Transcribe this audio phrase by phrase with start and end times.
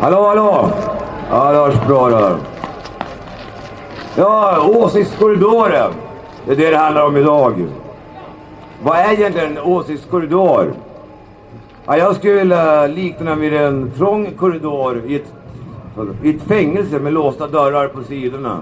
[0.00, 0.70] Hallå, hallå!
[1.30, 2.36] Ja, det hörs bra där.
[4.16, 5.92] Ja, åsiktskorridoren.
[6.46, 7.66] Det är det det handlar om idag.
[8.82, 10.72] Vad är egentligen en åsiktskorridor?
[11.86, 15.32] Ja, jag skulle vilja likna den vid en trång korridor i ett,
[16.22, 18.58] i ett fängelse med låsta dörrar på sidorna.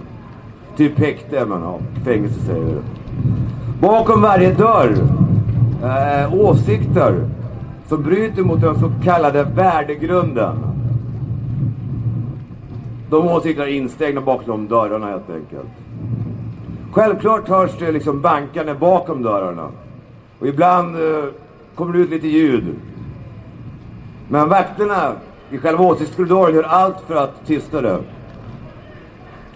[0.77, 2.80] Typ häkte, men ja, fängelse säger vi.
[3.80, 4.95] Bakom varje dörr
[5.82, 7.29] eh, åsikter
[7.89, 10.73] som bryter mot den så kallade värdegrunden.
[13.14, 15.68] De åsikterna är instängda bakom de dörrarna helt enkelt.
[16.92, 19.68] Självklart hörs det liksom bankande bakom dörrarna.
[20.38, 21.24] Och ibland eh,
[21.74, 22.74] kommer det ut lite ljud.
[24.28, 25.12] Men vakterna
[25.50, 27.98] i själva åsiktskorridoren gör allt för att tysta det.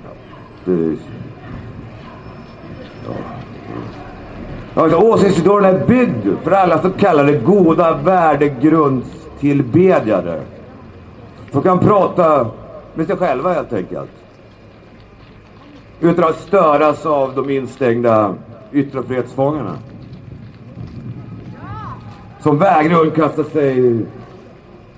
[0.04, 0.10] Ja,
[0.64, 0.96] det
[4.74, 10.40] Alltså, åsiktskorridoren är byggd för alla så kallade goda värdegrundstillbedjare.
[11.52, 12.46] Som kan prata
[12.98, 14.10] med sig själva helt enkelt.
[16.00, 18.34] Utan att störas av de instängda
[18.72, 19.76] yttrandefrihetsfångarna.
[22.40, 24.04] Som vägrar underkasta sig...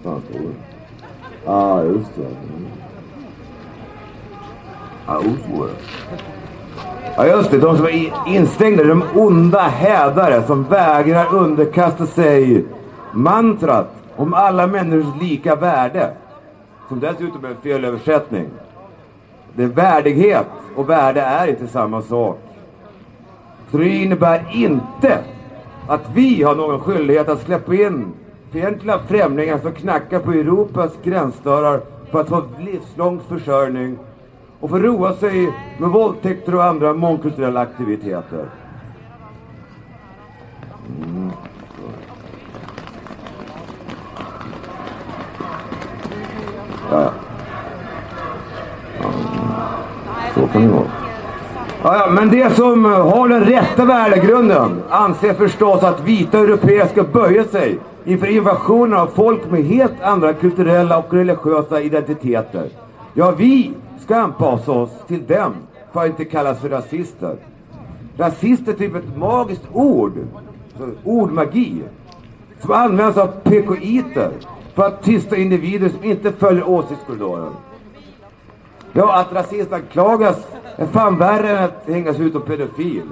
[0.03, 0.55] Fan, står det?
[1.45, 2.27] Ja, just det.
[5.07, 5.73] Ja, så det.
[7.17, 12.65] Ja just det, de som är instängda, de onda hädare som vägrar underkasta sig
[13.13, 16.11] mantrat om alla människors lika värde.
[16.91, 18.47] Som dessutom är en felöversättning.
[19.57, 20.47] Det är värdighet
[20.77, 22.39] och värde är inte samma sak.
[23.71, 25.19] Så det innebär inte
[25.89, 28.13] att vi har någon skyldighet att släppa in
[28.53, 31.81] fientliga främlingar som knackar på Europas gränsdörrar
[32.11, 33.99] för att få livslång försörjning
[34.61, 38.49] och få roa sig med våldtäkter och andra mångkulturella aktiviteter.
[50.41, 50.91] Så kan det vara.
[51.83, 56.87] Ja, ja, men det som eh, har den rätta värdegrunden anser förstås att vita europeer
[56.87, 62.69] ska böja sig inför invasionen av folk med helt andra kulturella och religiösa identiteter.
[63.15, 65.53] Ja, vi ska anpassa oss till dem
[65.93, 67.37] för att inte kallas för rasister.
[68.17, 70.13] Rasist är typ ett magiskt ord,
[71.05, 71.83] ordmagi,
[72.61, 74.31] som används av PKIter
[74.75, 77.53] för att tysta individer som inte följer åsiktskorridoren.
[78.93, 80.47] Ja, att rasist anklagas
[80.77, 83.03] är fan värre än att hängas ut som pedofil.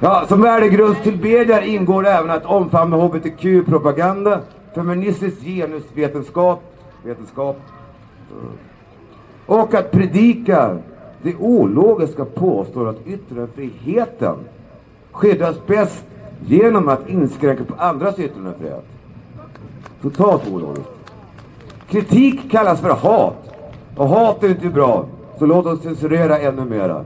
[0.00, 4.40] Ja, som värdegrundstillbedjare ingår även att omfamna HBTQ-propaganda,
[4.74, 6.62] feministisk genusvetenskap
[7.02, 7.60] vetenskap.
[8.30, 10.78] Eh, och att predika
[11.22, 14.36] det ologiska påstår att yttrandefriheten
[15.12, 16.04] skyddas bäst
[16.46, 18.84] genom att inskränka på andras yttrandefrihet.
[20.02, 20.97] Totalt ologiskt.
[21.90, 23.50] Kritik kallas för hat.
[23.96, 25.04] Och hat är inte bra.
[25.38, 27.04] Så låt oss censurera ännu mera.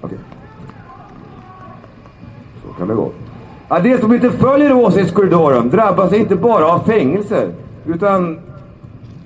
[0.00, 0.18] Okej.
[2.62, 3.10] Så kan det gå.
[3.68, 7.52] Ja, de som inte följer åsiktskorridoren drabbas inte bara av fängelse
[7.86, 8.40] utan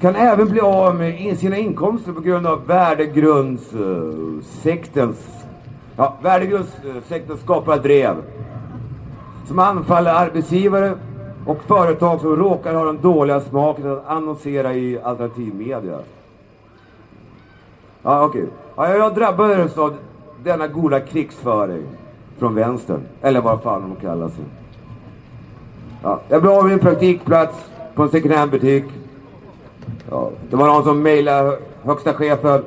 [0.01, 5.17] kan även bli av med sina inkomster på grund av värdegrundssektens
[5.97, 8.17] ja, värdegrundssektens skapar drev
[9.47, 10.95] som anfaller arbetsgivare
[11.49, 15.99] och företag som råkar ha den dåliga smaken att annonsera i alternativmedia.
[18.03, 18.43] Ja, okej.
[18.43, 18.55] Okay.
[18.77, 19.97] Ja, jag drabbades av
[20.45, 21.87] denna goda krigsföring
[22.39, 23.01] från vänstern.
[23.23, 24.45] Eller vad fan de kallar sig.
[26.03, 28.85] Ja, jag blev av med en praktikplats på en second hand-butik.
[30.11, 32.65] Ja, det var någon som mejlade högsta chefen.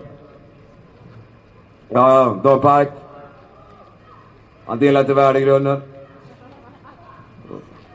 [1.89, 2.89] Ja, Dan Park.
[4.65, 5.81] Han delade inte värdegrunden.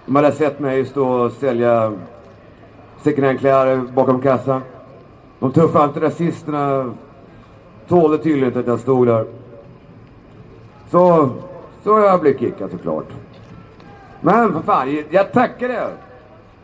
[0.06, 1.92] De hade sett mig stå och sälja
[3.02, 4.62] second hand-kläder bakom kassan.
[5.38, 6.94] De tuffa antirasisterna
[7.88, 9.26] tålde tydligen inte att jag stod där.
[10.90, 11.30] Så
[11.86, 13.06] så jag blev kickad såklart.
[14.20, 15.88] Men för fan, jag tackade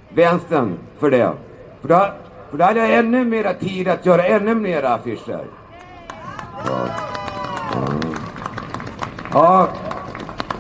[0.09, 1.33] vänstern för det.
[1.81, 2.09] För då,
[2.51, 5.45] för då hade jag ännu mera tid att göra ännu mera affischer.
[6.67, 6.89] Ja.
[9.33, 9.69] ja.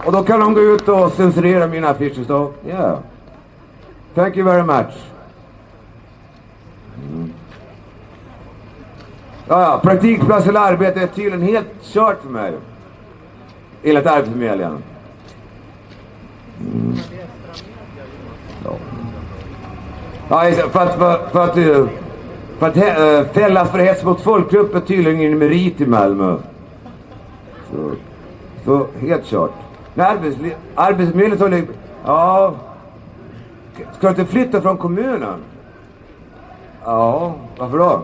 [0.04, 2.50] Och då kan de gå ut och censurera mina affischer så.
[2.66, 2.98] Yeah.
[4.14, 4.94] Thank you very much.
[7.12, 7.32] Mm.
[9.48, 12.52] Ja, ja, praktikplats eller arbete är tydligen helt kört för mig.
[13.82, 14.78] Enligt Arbetsförmedlingen.
[16.60, 16.96] Mm.
[18.64, 18.76] Ja.
[20.28, 21.86] För att, för, för att, eh,
[22.58, 26.36] för att he, fällas för hets mot folkgrupp är tydligen ingen merit i Malmö.
[27.70, 27.90] Så,
[28.64, 29.52] så helt kört.
[29.94, 31.74] Nej, arbetsli- Arbetsförmedlingen ligger...
[32.04, 32.54] Ja,
[33.92, 35.38] Ska du inte flytta från kommunen?
[36.84, 38.00] Ja, varför då?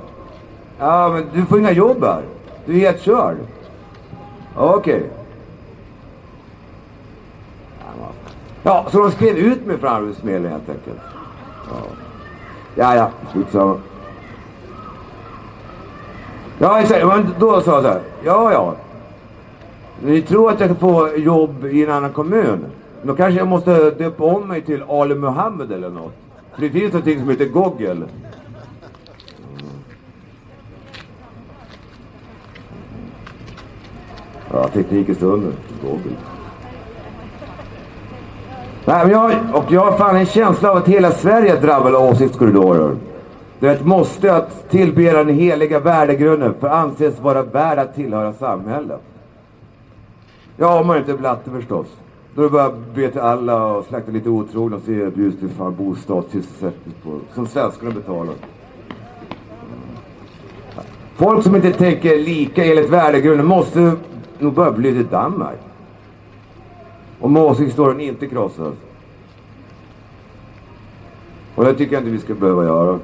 [0.79, 2.23] Ja, men du får inga jobb här.
[2.67, 3.37] Du är helt körd.
[4.57, 4.97] Okej.
[4.97, 5.09] Okay.
[8.63, 11.01] Ja, så de skrev ut mig från Arbetsförmedlingen helt enkelt.
[12.75, 13.11] Ja, ja,
[13.53, 13.77] ja.
[16.59, 17.07] Ja, exakt.
[17.07, 18.01] Men då sa jag så här.
[18.25, 18.75] Ja, ja.
[20.05, 22.65] Ni tror att jag kan få jobb i en annan kommun?
[23.03, 26.13] Då kanske jag måste döpa om mig till Ali Muhammed eller något.
[26.55, 27.91] För det finns någonting som heter Google.
[27.91, 28.07] Mm.
[34.53, 35.53] Ja, teknik i stunden.
[35.83, 36.17] Google.
[38.85, 42.11] Nej, men jag, och jag har fan en känsla av att hela Sverige är av
[42.11, 42.97] åsiktskorridorer.
[43.61, 48.33] Det är ett måste att tillbe den heliga värdegrunden för anses vara värd att tillhöra
[48.33, 49.01] samhället.
[50.61, 51.87] Ja, om man inte är blatte förstås.
[52.35, 55.43] Då är det bara att be till alla och slakta lite otrogna och se just
[55.43, 58.35] hur fan bostadssysselsättning på, som svenskarna betalar.
[61.15, 63.93] Folk som inte tänker lika enligt värdegrunden måste
[64.39, 65.59] nog börja bli till Danmark.
[67.21, 68.75] Om åsiktshistorien inte krossas.
[71.55, 72.99] Och det tycker jag inte vi ska behöva göra.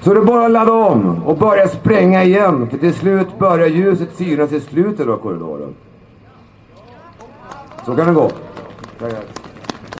[0.00, 2.68] Så det är bara att ladda om och börja spränga igen.
[2.70, 5.74] För till slut börjar ljuset synas i slutet av korridoren.
[7.86, 8.30] Så kan det gå.